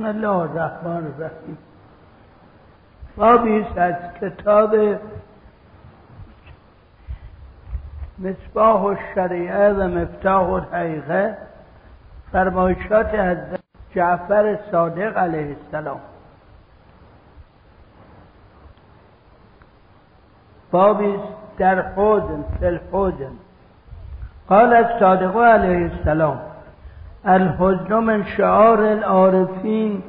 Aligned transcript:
بسم 0.00 0.08
الله 0.08 0.28
الرحمن 0.28 1.06
الرحیم. 1.06 1.58
بابی 3.16 3.66
از 3.76 3.94
کتاب 4.20 4.76
مصباح 8.18 8.84
الشریعه 8.84 9.72
و 9.72 9.88
مفتاح 9.88 10.50
الحقیقه 10.50 11.36
فرمایشات 12.32 13.14
از 13.14 13.36
جعفر 13.94 14.58
صادق 14.70 15.18
علیه 15.18 15.56
السلام. 15.64 16.00
بابی 20.70 21.14
در 21.58 21.80
حوزن 21.80 22.44
فی 22.60 22.66
الحوزن 22.66 23.32
قال 24.48 24.72
الصادق 24.72 25.36
علیه 25.36 25.90
السلام 25.92 26.49
الحزن 27.24 27.94
من 27.94 28.24
شعار 28.24 28.78
العارفین 28.78 30.02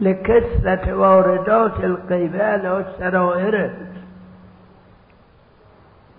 لکسرت 0.00 0.88
واردات 0.88 1.84
الغیبه 1.84 2.38
علی 2.38 2.84
سرائره 2.98 3.70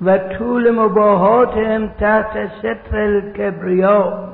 و 0.02 0.18
طول 0.18 0.72
مباهاتهم 0.72 1.88
تحت 1.88 2.48
ستر 2.60 2.98
الكبریا 2.98 4.30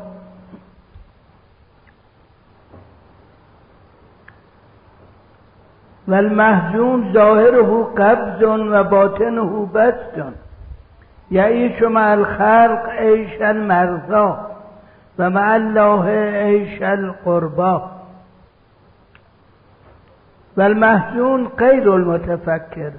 و 6.08 6.14
المحزون 6.14 7.14
ظاهره 7.14 7.84
قبض 7.84 8.44
و 8.44 8.84
باطنه 8.84 9.66
بسط 9.66 10.24
یعیش 11.32 11.82
مع 11.82 12.12
الخلق 12.12 12.90
عیش 12.90 13.42
المرضا. 13.42 14.55
و 15.20 15.30
مع 15.30 15.54
الله 15.54 16.06
عیش 16.44 16.82
القربا. 16.82 17.92
و 20.58 20.62
المحزون 20.62 21.48
غیر 21.48 21.90
المتفکر 21.90 22.92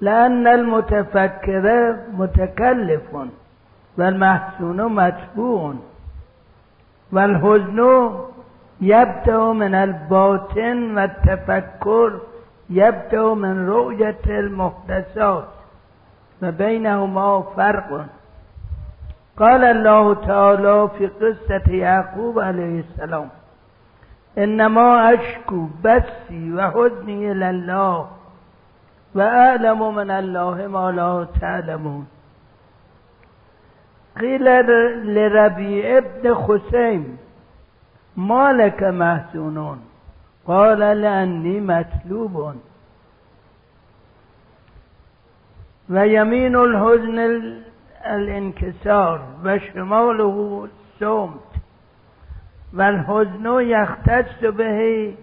لأن 0.00 0.46
المتفکر 0.46 1.96
متکلف 2.18 3.14
و 3.98 4.02
المحزون 4.02 4.82
مطبوع 4.82 5.74
و 7.12 7.18
الحزن 7.18 8.10
یبدأ 8.80 9.52
من 9.52 9.74
الباطن 9.74 10.94
و 10.94 10.98
التفکر 10.98 12.12
یبدأ 12.70 13.34
من 13.34 13.66
رؤیت 13.66 14.28
المحدثات 14.28 15.44
و 16.42 16.52
بینهما 16.52 17.42
فرق. 17.56 18.04
قال 19.38 19.64
الله 19.64 20.14
تعالى 20.14 20.88
في 20.98 21.06
قصة 21.06 21.72
يعقوب 21.72 22.38
عليه 22.38 22.80
السلام 22.80 23.28
انما 24.38 25.14
اشكو 25.14 25.66
بثي 25.84 26.52
وحزني 26.54 27.32
الى 27.32 27.50
الله 27.50 28.10
واعلم 29.14 29.94
من 29.94 30.10
الله 30.10 30.66
ما 30.66 30.90
لا 30.92 31.26
تعلمون. 31.40 32.06
قيل 34.20 34.44
لربيع 35.14 35.98
ابن 35.98 36.34
خسيم 36.34 37.18
ما 38.16 38.52
لك 38.52 38.82
محزونون؟ 38.82 39.80
قال 40.46 40.78
لأني 40.78 41.60
مطلوب. 41.60 42.54
ويمين 45.90 46.56
الحزن 46.56 47.18
الانكسار 48.06 49.20
وشماله 49.44 50.68
الصمت 50.68 51.50
والحزن 52.74 53.46
يختص 53.60 54.40
به 54.42 55.14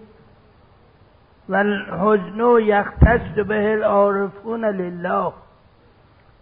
والحزن 1.50 2.60
يختص 2.60 3.36
به 3.38 3.74
العارفون 3.74 4.66
لله 4.66 5.34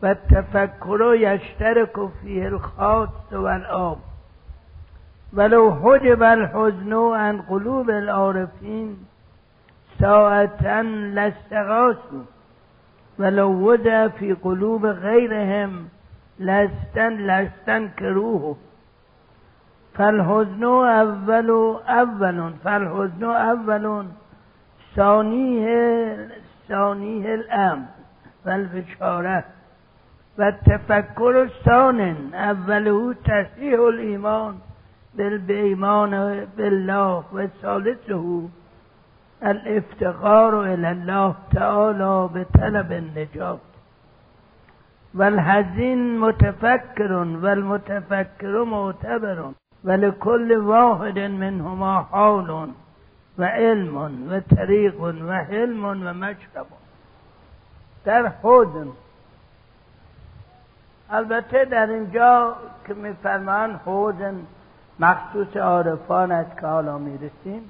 والتفكر 0.03 1.13
يشترك 1.13 2.09
فيه 2.21 2.47
الخاص 2.47 3.33
والعام 3.33 3.95
ولو 5.33 5.75
حجب 5.75 6.23
الحزن 6.23 6.93
عن 7.13 7.41
قلوب 7.41 7.89
العارفين 7.89 8.97
ساعة 9.99 10.81
لاستغاثوا 10.81 12.23
ولو 13.19 13.71
وضع 13.71 14.07
في 14.07 14.33
قلوب 14.33 14.85
غيرهم 14.85 15.87
لستن 16.39 17.13
لستنكروه 17.27 18.57
فالحزن 19.93 20.63
أول 20.63 21.49
أول 21.87 22.53
فالحزن 22.63 23.23
أول 23.23 24.05
ثانيه 24.95 26.27
ثانيه 26.67 27.35
الأمر 27.35 27.85
والبشارة. 28.45 29.43
والتفكر 30.39 31.47
ثان 31.65 31.99
أوله 32.33 33.13
تصحيح 33.13 33.79
الإيمان 33.79 34.55
بالإيمان 35.15 36.45
بالله 36.57 37.23
وثالثه 37.33 38.49
الافتقار 39.43 40.73
إلى 40.73 40.91
الله 40.91 41.35
تعالى 41.53 42.29
بطلب 42.33 42.91
النجاة 42.91 43.57
والحزين 45.15 46.19
متفكر 46.19 47.11
والمتفكر 47.13 48.63
معتبر 48.63 49.51
ولكل 49.83 50.57
واحد 50.57 51.19
منهما 51.19 52.01
حول 52.11 52.69
وعلم 53.39 53.95
وطريق 54.31 55.01
وحلم 55.01 55.85
ومشرب 55.85 56.65
در 58.05 58.27
حوزن 58.27 58.87
البته 61.09 61.65
در 61.65 61.89
اینجا 61.89 62.55
که 62.87 62.93
میفرمان 62.93 63.75
حوزن 63.85 64.35
مخصوص 64.99 65.57
عارفان 65.57 66.31
است 66.31 66.59
که 66.59 66.67
حالا 66.67 66.97
می‌رسیم. 66.97 67.69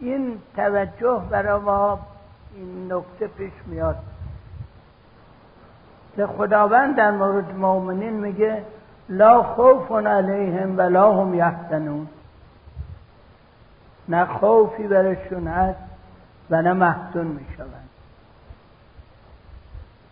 این 0.00 0.38
توجه 0.56 1.22
برای 1.30 1.60
ما 1.60 2.00
این 2.54 2.92
نکته 2.92 3.26
پیش 3.26 3.52
میاد. 3.66 3.96
که 6.20 6.26
خداوند 6.26 6.96
در 6.96 7.10
مورد 7.10 7.54
مؤمنین 7.54 8.12
میگه 8.12 8.64
لا 9.08 9.42
خوف 9.42 9.92
علیهم 9.92 10.78
ولا 10.78 11.12
هم 11.12 11.34
یحزنون. 11.34 12.08
نه 14.08 14.24
خوفی 14.24 14.88
برشون 14.88 15.46
هست 15.46 15.78
و 16.50 16.62
نه 16.62 16.72
محزون 16.72 17.26
می‌شوند. 17.26 17.88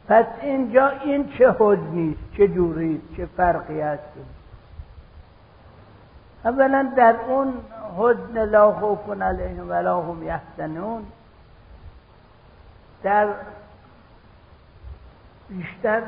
پس 0.09 0.25
اینجا 0.43 0.89
این 0.89 1.29
چه 1.39 1.57
حزنی 1.59 2.17
چه 2.37 2.49
جوری 2.49 3.03
چه 3.17 3.27
فرقی 3.27 3.81
هست؟ 3.81 4.03
اولا 6.45 6.93
در 6.97 7.17
اون 7.29 7.55
حزن 7.99 8.45
لا 8.45 8.73
خوف 8.73 9.23
علیهم 9.23 9.71
ولا 9.71 10.03
هم 10.03 10.23
یحزنون 10.23 11.03
در 13.03 13.29
بیشتر 15.49 16.01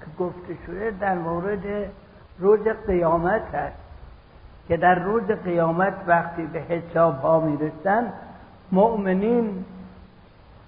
که 0.00 0.06
گفته 0.18 0.56
شده 0.66 0.94
در 1.00 1.14
مورد 1.14 1.90
روز 2.38 2.60
قیامت 2.86 3.54
هست. 3.54 3.88
که 4.68 4.76
در 4.76 4.94
روز 4.94 5.22
قیامت 5.22 5.94
وقتی 6.06 6.46
به 6.46 6.58
حساب 6.58 7.20
ها 7.20 7.40
می‌رسن 7.40 8.12
مؤمنین 8.72 9.64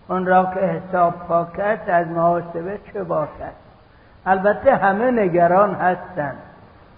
اون 0.08 0.26
را 0.26 0.44
که 0.54 0.60
حساب 0.60 1.14
پا 1.14 1.44
کرد 1.56 1.90
از 1.90 2.06
محاسبه 2.06 2.78
چه 2.92 3.04
باشد؟ 3.04 3.52
البته 4.26 4.76
همه 4.76 5.10
نگران 5.10 5.74
هستند 5.74 6.38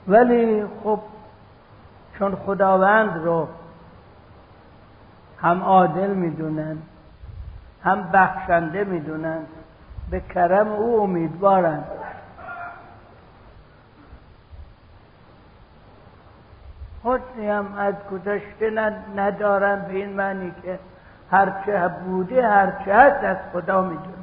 ولی 0.09 0.65
خب 0.85 0.99
چون 2.19 2.35
خداوند 2.35 3.17
رو 3.25 3.49
هم 5.39 5.63
عادل 5.63 6.11
می‌دونن 6.11 6.79
هم 7.85 8.03
بخشنده 8.13 8.85
می‌دونن 8.85 9.39
به 10.13 10.21
کرم 10.21 10.69
او 10.69 11.01
امیدوارن 11.01 11.85
حسنی 17.05 17.49
هم 17.49 17.75
از 17.79 17.95
گذشته 18.13 18.71
ندارن 19.17 19.81
به 19.89 19.95
این 19.95 20.13
معنی 20.13 20.53
که 20.63 20.79
هرچه 21.31 21.89
بوده 21.89 22.49
هرچه 22.49 22.95
هست 22.95 23.25
از 23.25 23.37
خدا 23.53 23.83
می‌دونه 23.83 24.23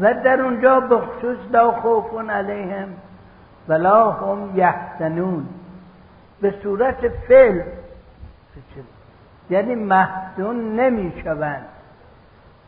و 0.00 0.14
در 0.14 0.40
اونجا 0.40 0.80
به 0.80 0.98
خصوص 0.98 1.38
لا 1.50 1.72
خوف 1.72 2.30
علیهم 2.30 2.88
ولا 3.68 4.10
هم 4.10 4.56
یحزنون. 4.56 5.48
به 6.40 6.54
صورت 6.62 7.08
فعل. 7.08 7.62
یعنی 9.50 9.74
محزون 9.74 10.80
نمی‌شوند. 10.80 11.66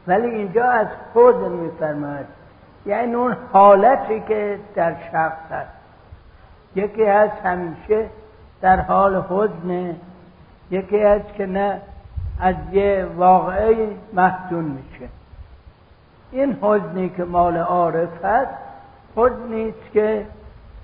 ولی 0.08 0.26
اینجا 0.26 0.64
از 0.64 0.86
خود 1.12 1.36
میفرماید. 1.36 2.26
یعنی 2.86 3.14
اون 3.14 3.36
حالتی 3.52 4.20
که 4.20 4.58
در 4.74 4.94
شخص 5.12 5.52
هست. 5.52 5.70
یکی 6.74 7.04
هست 7.04 7.46
همیشه 7.46 8.06
در 8.60 8.80
حال 8.80 9.24
حزن 9.30 9.96
یکی 10.70 11.02
از 11.02 11.20
که 11.36 11.46
نه 11.46 11.80
از 12.40 12.54
یه 12.72 13.06
واقعه 13.16 13.88
محزون 14.12 14.64
میشه. 14.64 15.08
این 16.32 16.58
حزنی 16.62 17.08
که 17.08 17.24
مال 17.24 17.56
عارف 17.56 18.24
هست 18.24 18.50
حزنی 19.16 19.68
است 19.68 19.92
که 19.92 20.26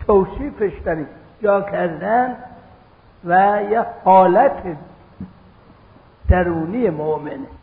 توصیفش 0.06 0.72
در 0.84 0.96
جا 1.42 1.62
کردن 1.62 2.36
و 3.24 3.62
یه 3.70 3.86
حالت 4.04 4.62
درونی 6.28 6.90
مؤمنه. 6.90 7.53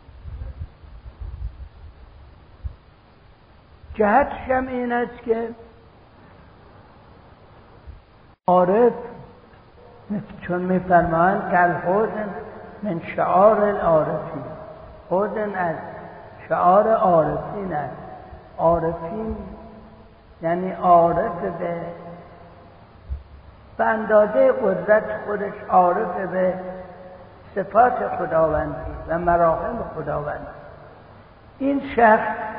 جهتش 3.94 4.50
هم 4.50 4.66
این 4.66 4.92
است 4.92 5.22
که 5.24 5.48
عارف 8.46 8.92
چون 10.40 10.62
میفرمایند 10.62 11.50
که 11.50 11.62
الحزن 11.62 12.28
من 12.82 13.00
شعار 13.16 13.60
العارفی. 13.60 14.42
حزن 15.10 15.54
از 15.54 15.76
شعار 16.48 16.92
عارفین 16.92 17.72
است. 17.72 17.96
عارفین 18.58 19.36
یعنی 20.42 20.72
عارف 20.72 21.40
به 21.58 21.80
به 23.76 23.84
اندازه 23.84 24.52
قدرت 24.52 25.04
خودش 25.26 25.52
عارف 25.68 26.16
به 26.16 26.54
صفات 27.54 28.08
خداوندی 28.18 28.92
و 29.08 29.18
مراحم 29.18 29.78
خداوندی 29.94 30.46
این 31.58 31.82
شخص 31.96 32.51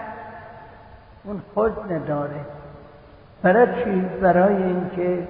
اون 1.24 1.42
حزن 1.56 2.06
داره 2.06 2.40
برای 3.44 3.84
چی؟ 3.84 4.02
برای 4.22 4.64
اینکه 4.64 5.28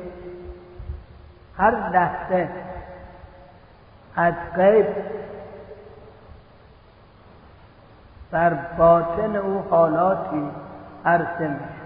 هر 1.57 1.89
لحظه 1.89 2.49
از 4.15 4.33
غیب 4.55 4.85
در 8.31 8.53
باطن 8.77 9.35
او 9.35 9.63
حالاتی 9.69 10.43
عرضه 11.05 11.47
میشه 11.47 11.83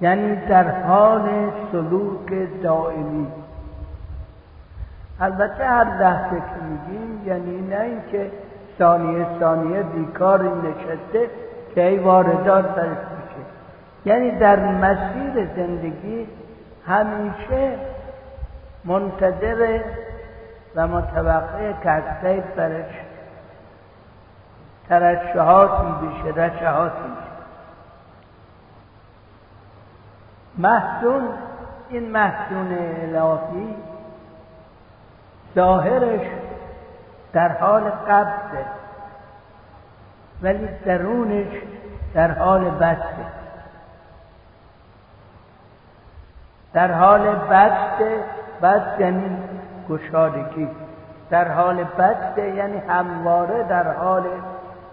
یعنی 0.00 0.36
در 0.36 0.82
حال 0.82 1.50
سلوک 1.72 2.48
دائمی. 2.62 3.26
البته 5.20 5.64
هر 5.64 5.84
لحظه 5.84 6.36
که 6.36 6.64
میگیم 6.70 7.22
یعنی 7.26 7.60
نه 7.60 7.80
اینکه 7.80 8.30
ثانیه 8.78 9.26
ثانیه 9.40 9.82
بیکاری 9.82 10.48
نشسته 10.48 11.30
که 11.74 11.86
ای 11.86 11.98
واردات 11.98 12.64
یعنی 14.04 14.30
در 14.30 14.56
مسیر 14.56 15.48
زندگی 15.56 16.26
همیشه 16.86 17.78
منتظر 18.84 19.80
و 20.76 20.86
متوقع 20.88 21.72
که 21.72 22.42
برش. 22.56 22.94
ترشحاتی 24.88 26.06
بشه 26.06 26.40
رشحاتی 26.40 27.02
بشه 27.02 27.32
محسون 30.58 31.28
این 31.88 32.10
محسون 32.10 32.78
الهی 32.78 33.76
ظاهرش 35.54 36.26
در 37.32 37.48
حال 37.48 37.82
قبضه 37.90 38.64
ولی 40.42 40.68
درونش 40.84 41.62
در 42.14 42.30
حال 42.30 42.70
بسته. 42.70 43.41
در 46.72 46.92
حال 46.92 47.34
بست 48.62 49.00
یعنی 49.00 49.36
گشادگی. 49.88 50.68
در 51.30 51.48
حال 51.48 51.84
بسته 51.84 52.54
یعنی 52.54 52.78
همواره 52.78 53.62
در 53.62 53.92
حال 53.92 54.24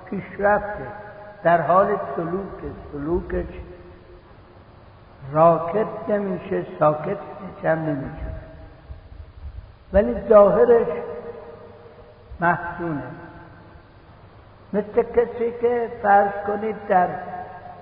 پیشرفته 0.05 0.87
در 1.43 1.61
حال 1.61 1.87
سلوک 2.15 2.73
سلوکش 2.91 3.59
راکت 5.31 5.87
نمیشه 6.09 6.65
ساکت 6.79 7.17
هم 7.63 7.79
نمیشه. 7.79 8.29
ولی 9.93 10.15
ظاهرش 10.29 10.87
محسونه. 12.39 13.03
مثل 14.73 15.03
کسی 15.03 15.51
که 15.61 15.89
فرض 16.03 16.31
کنید 16.47 16.75
در 16.87 17.07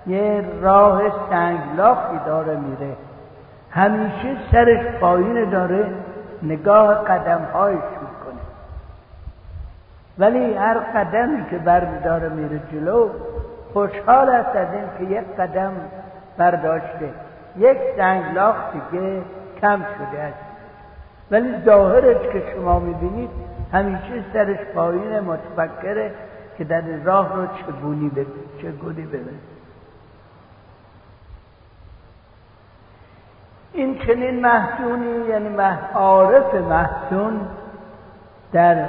یه 0.08 0.46
راه 0.62 1.02
سنگلاخی 1.30 2.20
داره 2.26 2.56
میره. 2.56 2.96
همیشه 3.78 4.38
سرش 4.52 4.86
پایین 5.00 5.50
داره 5.50 5.86
نگاه 6.44 7.04
قدمهایش 7.06 7.76
می‌کنه. 8.02 8.42
ولی 10.18 10.54
هر 10.54 10.78
قدمی 10.78 11.46
که 11.50 11.58
برمیداره 11.58 12.30
میره 12.30 12.62
جلو 12.72 13.10
خوشحال 13.74 14.30
است 14.30 14.56
از 14.56 14.68
این 14.74 14.84
که 14.98 15.14
یک 15.14 15.36
قدم 15.40 15.72
برداشته. 16.38 17.10
یک 17.58 17.78
سنگلاخ 17.98 18.56
دیگه 18.74 19.22
کم 19.62 19.78
شده 19.78 20.22
است. 20.22 20.38
ولی 21.32 21.56
ظاهرش 21.66 22.18
که 22.34 22.44
شما 22.54 22.80
می‌بینید 22.80 23.30
همیشه 23.74 24.24
سرش 24.34 24.60
پایین 24.76 25.20
متفکره 25.20 26.12
که 26.58 26.64
در 26.64 26.82
راه 27.04 27.36
رو 27.36 27.48
چگونی 27.48 28.12
چه 28.16 28.26
چگونی 28.62 29.06
ببینید 29.06 29.58
این 33.74 34.00
چنین 34.00 34.40
محسونی 34.40 35.28
یعنی 35.30 35.56
عارف 35.94 36.56
محسون 36.56 37.48
در 38.54 38.86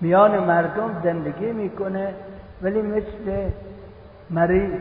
میان 0.00 0.38
مردم 0.38 1.00
زندگی 1.04 1.52
می‌کنه 1.52 2.14
ولی 2.62 2.82
مثل 2.82 3.50
مریض 4.30 4.80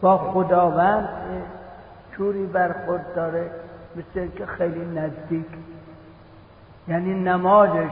با 0.00 0.18
خداوند 0.18 1.08
چوری 2.16 2.46
برخورد 2.46 3.14
داره 3.14 3.50
مثل 3.96 4.28
که 4.28 4.46
خیلی 4.46 4.84
نزدیک. 4.84 5.46
یعنی 6.88 7.14
نمازش 7.14 7.90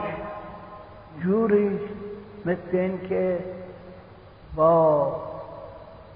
جوری 1.23 1.81
مثل 2.45 2.59
این 2.73 3.01
که 3.09 3.39
با 4.57 5.17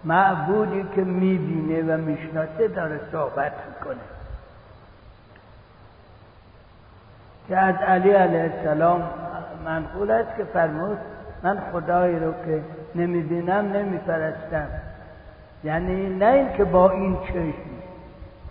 معبودی 0.04 0.86
که 0.94 1.00
می‌بینه 1.00 1.94
و 1.94 1.98
می‌شناسه 1.98 2.68
داره 2.68 3.00
صحبت 3.12 3.52
می‌کنه. 3.68 4.00
که 7.48 7.56
از 7.56 7.74
علی 7.74 8.10
علیه 8.10 8.52
السلام 8.58 9.02
منقول 9.64 10.10
است 10.10 10.36
که 10.36 10.44
فرمود 10.44 10.98
من 11.42 11.62
خدایی 11.72 12.18
رو 12.18 12.32
که 12.32 12.62
نمی‌بینم 12.94 13.72
نمیپرستم 13.72 14.66
یعنی 15.64 16.08
نه 16.08 16.26
اینکه 16.26 16.64
با 16.64 16.90
این 16.90 17.18
چشم 17.26 17.70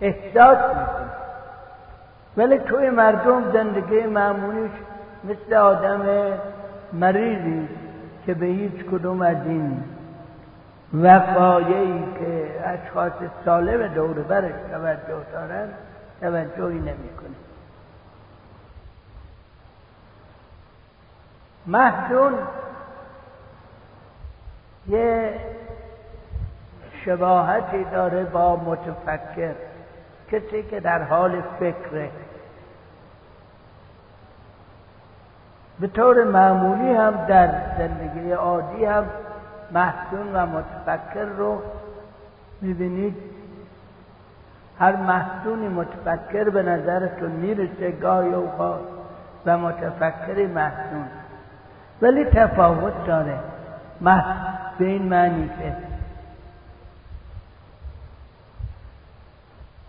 احساس 0.00 0.58
می‌کنه. 0.58 1.10
ولی 2.36 2.58
توی 2.58 2.90
مردم 2.90 3.52
زندگی 3.52 4.00
معمولیش 4.00 4.70
مثل 5.24 5.54
آدم 5.54 6.06
مریضی. 6.92 7.68
که 8.26 8.34
به 8.34 8.46
هیچ 8.46 8.84
کدوم 8.84 9.22
از 9.22 9.36
این 9.46 9.84
وقایعی 10.94 12.04
که 12.18 12.60
اشخاص 12.64 13.12
سالم 13.44 13.94
دور 13.94 14.14
برش 14.22 14.54
توجه 14.70 15.24
دارن 15.32 15.68
توجهی 16.20 16.78
نمی‌کنه 16.78 17.36
یه 24.88 25.40
شباهتی 27.04 27.84
داره 27.84 28.24
با 28.24 28.56
متفکر 28.56 29.54
کسی 30.32 30.62
که 30.62 30.80
در 30.80 31.02
حال 31.02 31.42
فکره. 31.60 32.10
به 35.80 35.86
طور 35.86 36.24
معمولی 36.24 36.92
هم 36.92 37.26
در 37.28 37.50
زندگی 37.78 38.32
عادی 38.32 38.84
هم 38.84 39.04
محسون 39.72 40.32
و 40.34 40.46
متفکر 40.46 41.24
رو 41.24 41.62
می‌بینید. 42.60 43.16
هر 44.78 44.96
محسونی 44.96 45.68
متفکر 45.68 46.50
به 46.50 46.62
نظرتون 46.62 47.30
می‌رسه 47.30 47.90
گاهی 47.90 48.34
اوقات 48.34 48.80
و 49.46 49.58
متفکری 49.58 50.46
محسون 50.46 51.04
ولی 52.02 52.24
تفاوت 52.24 53.06
داره. 53.06 53.38
به 54.78 54.84
این 54.84 55.02
معنی 55.02 55.48
که 55.48 55.76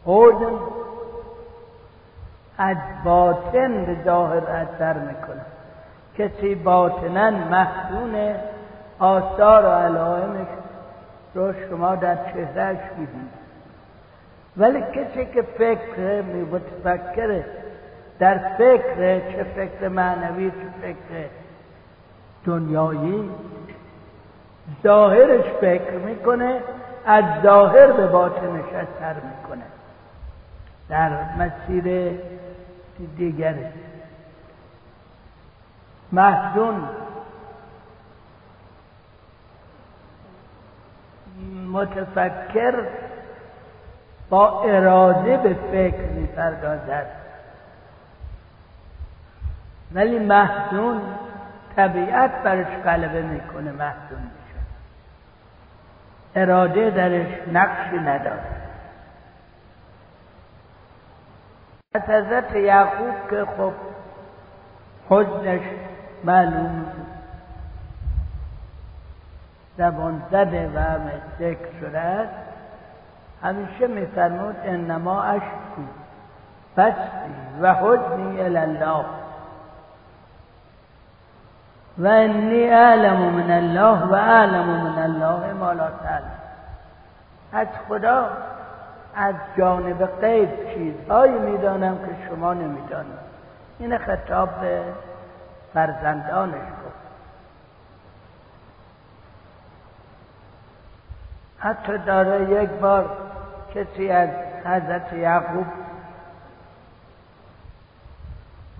حزن 0.05 0.59
از 2.57 2.77
باطن 3.03 3.85
به 3.85 3.97
ظاهر 4.05 4.43
اثر 4.43 4.93
می‌کنه. 4.93 5.56
کسی 6.17 6.55
باطنا 6.55 7.31
محزون 7.31 8.35
آثار 8.99 9.65
و 9.65 9.69
علائمش 9.69 10.47
رو 11.35 11.53
شما 11.69 11.95
در 11.95 12.15
چهرهش 12.15 12.79
می‌دید 12.97 13.37
ولی 14.57 14.81
کسی 14.81 15.25
که 15.25 15.41
فکر 15.41 16.21
متفکره 16.51 17.45
در 18.19 18.37
فکر 18.57 19.19
چه 19.19 19.43
فکر 19.43 19.87
معنوی 19.87 20.51
چه 20.51 20.55
فکر 20.81 21.29
دنیایی 22.45 23.29
ظاهرش 24.83 25.45
فکر 25.61 25.91
می‌کنه 25.91 26.61
از 27.05 27.23
ظاهر 27.43 27.91
به 27.91 28.07
باطنش 28.07 28.65
اثر 28.65 29.13
می‌کنه. 29.13 29.63
در 30.89 31.09
مسیر 31.39 32.11
دیگری 33.17 33.65
محزون 36.11 36.89
متفکر 41.71 42.83
با 44.29 44.63
اراده 44.63 45.37
به 45.37 45.53
فکر 45.53 46.07
می‌پردازد. 46.07 47.07
ولی 49.93 50.19
محزون 50.19 51.01
طبیعت 51.75 52.43
برش 52.43 52.67
غلبه 52.67 53.21
می‌کنه 53.21 53.71
محزون 53.71 54.19
میشه. 54.19 54.59
اراده 56.35 56.89
درش 56.89 57.27
نقشی 57.53 57.97
نداره. 57.97 58.43
از 61.93 62.01
حضرت 62.01 62.55
یعقوب 62.55 63.29
که 63.29 63.45
خب 63.57 63.73
حزنش 65.09 65.61
معلوم 66.23 66.85
زبان 69.77 70.21
زده 70.31 70.67
و 70.67 70.79
ذکر 71.39 71.79
شده 71.79 71.99
است. 71.99 72.33
همیشه 73.43 73.87
میفرمود 73.87 74.55
انما 74.63 75.23
اشکو. 75.23 75.81
بستی 76.77 77.33
و 77.61 77.73
حزنی 77.73 78.41
الله 78.41 79.05
و 81.97 82.07
انی 82.07 82.69
اعلم 82.69 83.17
من 83.17 83.51
الله 83.51 84.03
و 84.03 84.13
اعلم 84.13 84.65
من 84.65 85.03
الله 85.03 85.53
ما 85.53 85.71
لا 85.71 85.89
تعلم 86.03 86.31
از 87.53 87.67
خدا 87.87 88.29
از 89.15 89.35
جانب 89.57 90.05
غیب 90.05 90.49
چیزهایی 90.73 91.39
می‌دانم 91.39 91.97
که 91.97 92.29
شما 92.29 92.53
نمی‌دانید. 92.53 93.27
این 93.79 93.97
خطاب 93.97 94.49
به 94.61 94.81
فرزندانش 95.77 96.55
گفت. 96.55 96.97
حتی 101.59 101.97
داره 101.97 102.63
یک 102.63 102.69
بار 102.69 103.09
کسی 103.75 104.09
از 104.09 104.29
حضرت 104.65 105.13
یعقوب 105.13 105.65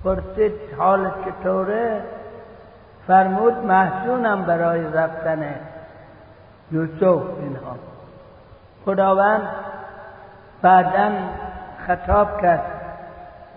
پرسید 0.03 0.53
حال 0.77 1.11
چطوره؟ 1.25 2.01
فرمود 3.07 3.53
محسونم 3.53 4.43
برای 4.45 4.93
رفتن 4.93 5.55
یوسف 6.71 7.21
اینها. 7.39 7.75
خداوند 8.85 9.47
بعدا 10.61 11.11
خطاب 11.87 12.41
کرد. 12.41 12.65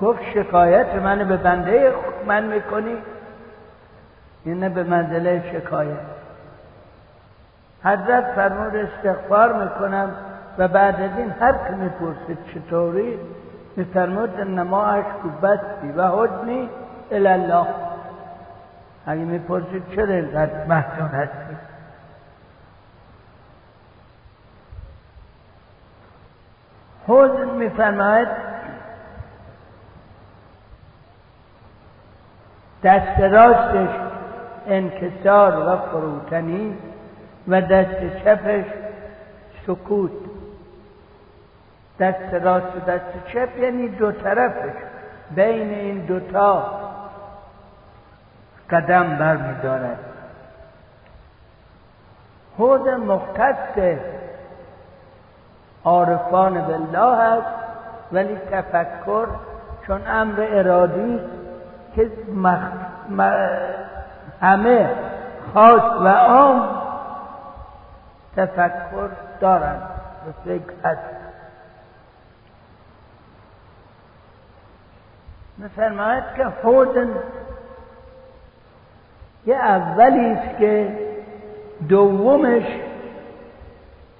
گفت 0.00 0.23
شکایت 0.35 0.94
من 0.94 1.28
به 1.28 1.37
بنده 1.37 1.94
من 2.26 2.44
می‌کنی؟ 2.44 2.97
اینه 4.44 4.68
به 4.68 4.82
منزله 4.82 5.52
شکایت. 5.52 5.99
حضرت 7.85 8.25
فرمود 8.35 8.76
استغفار 8.76 9.52
می‌کنم 9.52 10.11
و 10.59 10.68
بعد 10.68 10.94
از 10.94 11.11
این 11.18 11.30
هر 11.40 11.52
که 11.52 11.75
می‌پرسید 11.75 12.38
چطوری 12.54 13.18
میفرمود 13.76 14.40
انما 14.40 14.87
اشکو 14.87 15.28
بستی 15.28 15.92
و 15.97 16.09
حجنی 16.09 16.68
الله 17.12 17.66
اگه 19.06 19.20
می‌پرسید 19.20 19.82
چرا 19.97 20.14
اینقدر 20.14 20.64
محسون 20.64 21.09
هستی؟ 21.09 21.56
حزن 27.09 27.50
میفرماید 27.50 28.28
دست 32.82 33.20
راستش 33.20 34.10
انکسار 34.67 35.59
و 35.59 35.76
فروتنی 35.76 36.79
و 37.49 37.61
دست 37.61 38.25
چپش 38.25 38.64
سکوت. 39.67 40.11
دست 42.00 42.35
راست 42.35 42.76
و 42.76 42.90
دست 42.90 43.26
چپ 43.33 43.59
یعنی 43.59 43.88
دو 43.88 44.12
طرفش 44.12 44.73
بین 45.35 45.71
این 45.71 45.99
دوتا 45.99 46.81
قدم 48.71 49.17
برمیدارد. 49.17 49.99
خود 52.57 52.88
مختص 52.88 53.99
عارفان 55.85 56.61
بالله 56.61 57.23
است 57.23 57.61
ولی 58.12 58.38
تفکر 58.50 59.26
چون 59.87 60.07
امر 60.07 60.47
ارادی 60.50 61.21
که 61.97 62.11
مخ... 62.35 62.59
همه 64.40 64.90
خاص 65.54 66.00
و 66.00 66.09
عام 66.09 66.68
تفکر 68.37 69.09
دارند. 69.40 69.82
و 70.26 70.32
فکر 70.44 70.73
هست 70.85 71.00
مثل 75.59 76.20
که 76.37 76.44
حوزن 76.44 77.09
یه 79.47 79.56
اولی 79.56 80.26
است 80.26 80.59
که 80.59 80.99
دومش 81.88 82.66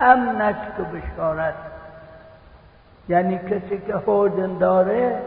امن 0.01 0.41
است 0.41 0.81
و 0.81 0.85
بشارت. 0.85 1.55
یعنی 3.09 3.39
کسی 3.39 3.83
که 3.87 3.95
حزن 4.07 4.59
داره 4.59 5.23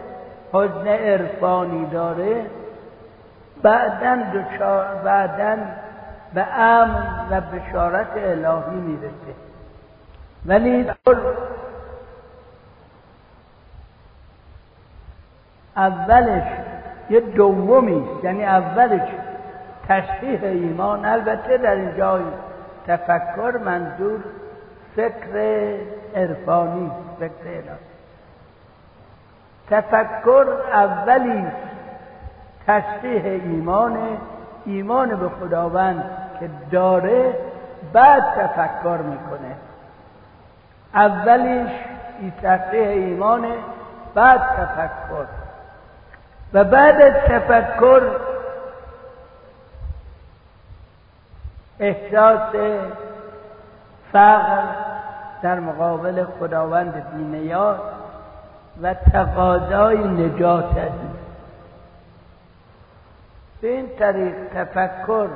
حزن 0.53 0.87
عرفانی 0.87 1.85
داره 1.85 2.45
بعدا 3.63 4.17
بعدا 5.03 5.57
به 6.33 6.59
امن 6.59 7.27
و 7.29 7.41
بشارت 7.41 8.07
الهی 8.15 8.75
می‌رسه. 8.75 9.33
ولی 10.45 10.91
اولش 15.75 16.43
یه 17.09 17.19
دومی 17.19 18.07
یعنی 18.23 18.45
اولش 18.45 19.09
تصحیح 19.87 20.43
ایمان. 20.43 21.05
البته 21.05 21.57
در 21.57 21.75
این 21.75 21.97
جای 21.97 22.23
تفکر 22.87 23.57
منظور 23.65 24.19
فکر 24.95 25.75
عرفانی 26.15 26.91
فکر 27.19 27.47
الهی. 27.47 27.93
تفکر 29.69 30.45
اولی 30.73 31.45
تصحیح 32.67 33.23
ایمان 33.25 33.97
ایمان 34.65 35.15
به 35.15 35.29
خداوند 35.29 36.03
که 36.39 36.49
داره 36.71 37.33
بعد 37.93 38.23
تفکر 38.23 38.97
می‌کنه. 38.97 39.55
اولیش 40.93 41.71
ای 42.19 42.31
تصحیح 42.43 42.87
ایمان 42.87 43.45
بعد 44.15 44.39
تفکر. 44.39 45.25
و 46.53 46.63
بعد 46.63 47.01
از 47.01 47.13
تفکر 47.13 48.01
احساس 51.79 52.55
فقر 54.11 54.63
در 55.41 55.59
مقابل 55.59 56.25
خداوند 56.39 57.05
بینیاز 57.15 57.77
و 58.81 58.93
تقاضای 58.93 59.97
نجات 59.97 60.77
از 60.77 61.12
به 63.63 63.69
این 63.69 63.89
طریق 63.99 64.35
تفکر 64.55 65.27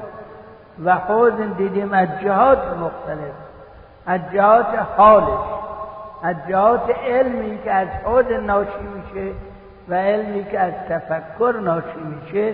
و 0.83 0.95
حوزن 0.95 1.53
دیدیم 1.57 1.93
از 1.93 2.07
جهات 2.23 2.57
مختلف 2.57 3.33
از 4.05 4.21
جهات 4.33 4.65
حالش 4.97 5.39
از 6.23 6.35
جهات 6.49 6.89
علمی 6.89 7.59
که 7.63 7.71
از 7.71 7.87
حوزن 7.87 8.39
ناشی 8.39 8.87
میشه 8.95 9.31
و 9.89 9.93
علمی 9.93 10.43
که 10.43 10.59
از 10.59 10.73
تفکر 10.89 11.55
ناشی 11.61 11.99
میشه 11.99 12.53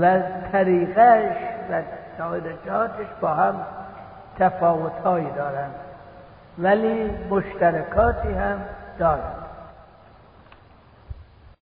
و 0.00 0.20
طریقش 0.52 1.36
و 1.70 2.40
جهاتش 2.66 3.06
با 3.20 3.28
هم 3.28 3.54
تفاوتهایی 4.38 5.30
دارند. 5.36 5.74
ولی 6.58 7.10
مشترکاتی 7.30 8.32
هم 8.32 8.60
دارند. 8.98 9.37